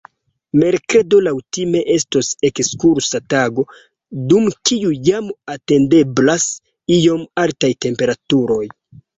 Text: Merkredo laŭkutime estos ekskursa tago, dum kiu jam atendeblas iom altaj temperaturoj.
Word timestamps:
Merkredo 0.59 1.17
laŭkutime 1.25 1.81
estos 1.95 2.29
ekskursa 2.49 3.21
tago, 3.33 3.67
dum 4.33 4.49
kiu 4.71 4.95
jam 5.11 5.29
atendeblas 5.57 6.49
iom 6.99 7.25
altaj 7.45 7.73
temperaturoj. 7.89 8.63